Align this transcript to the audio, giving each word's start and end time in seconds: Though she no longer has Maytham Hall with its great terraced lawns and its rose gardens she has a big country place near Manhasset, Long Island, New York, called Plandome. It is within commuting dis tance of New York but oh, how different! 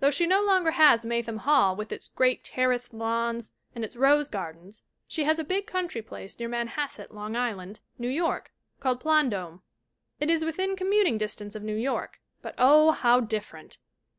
Though 0.00 0.10
she 0.10 0.26
no 0.26 0.42
longer 0.42 0.72
has 0.72 1.06
Maytham 1.06 1.38
Hall 1.38 1.74
with 1.74 1.92
its 1.92 2.10
great 2.10 2.44
terraced 2.44 2.92
lawns 2.92 3.52
and 3.74 3.82
its 3.86 3.96
rose 3.96 4.28
gardens 4.28 4.82
she 5.08 5.24
has 5.24 5.38
a 5.38 5.44
big 5.44 5.66
country 5.66 6.02
place 6.02 6.38
near 6.38 6.50
Manhasset, 6.50 7.10
Long 7.14 7.36
Island, 7.36 7.80
New 7.98 8.10
York, 8.10 8.52
called 8.80 9.00
Plandome. 9.00 9.62
It 10.20 10.28
is 10.28 10.44
within 10.44 10.76
commuting 10.76 11.16
dis 11.16 11.36
tance 11.36 11.54
of 11.56 11.62
New 11.62 11.72
York 11.74 12.20
but 12.42 12.54
oh, 12.58 12.90
how 12.90 13.20
different! 13.20 13.78